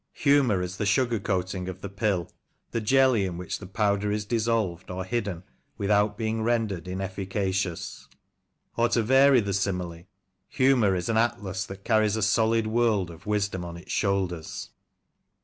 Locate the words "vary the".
9.03-9.53